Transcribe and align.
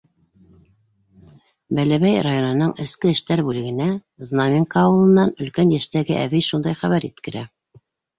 Бәләбәй 1.79 2.21
районының 2.27 2.71
эске 2.85 3.11
эштәр 3.15 3.43
бүлегенә 3.49 3.87
Знаменка 4.29 4.81
ауылынан 4.85 5.35
өлкән 5.45 5.75
йәштәге 5.77 6.17
әбей 6.23 6.45
шундай 6.49 6.79
хәбәр 6.81 7.07
еткерә. 7.09 7.45